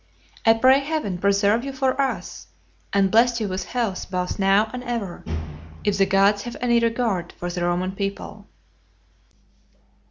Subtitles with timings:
[0.47, 2.47] I pray heaven preserve you for us,
[2.91, 5.23] and bless you with health both now and ever,
[5.83, 8.47] if the gods have any regard for the Roman people."